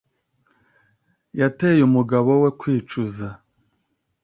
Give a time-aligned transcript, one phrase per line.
[1.39, 3.27] yatera umugabo we kwicuza.